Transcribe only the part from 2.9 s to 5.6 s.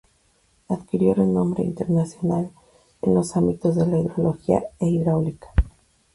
en los ámbitos de la hidrología e hidráulica.